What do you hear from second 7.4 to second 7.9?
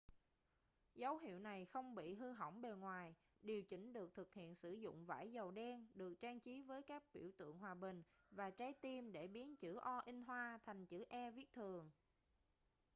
hòa